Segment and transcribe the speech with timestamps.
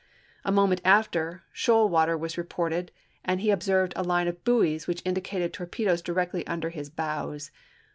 [0.43, 2.91] A moment after, shoal water was reported,
[3.23, 7.51] and he observed a line of buoys which indicated torpedoes directly under his bows.